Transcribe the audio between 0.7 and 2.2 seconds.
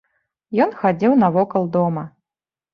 хадзіў навокал дома.